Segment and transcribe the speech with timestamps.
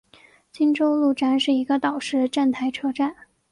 [0.51, 3.15] 金周路站是一个岛式站台车站。